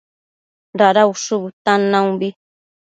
Dada 0.79 1.01
ushu 1.11 1.35
bëtan 1.43 1.81
naumbi 1.91 2.29